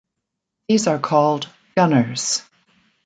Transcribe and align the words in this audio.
These 0.67 0.87
are 0.87 0.97
called 0.97 1.47
gunners. 1.75 2.41